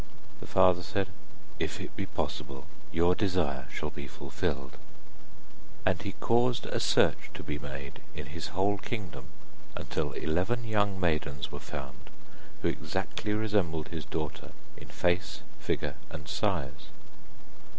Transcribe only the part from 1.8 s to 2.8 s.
be possible,